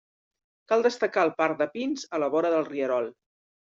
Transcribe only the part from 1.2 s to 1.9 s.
el parc de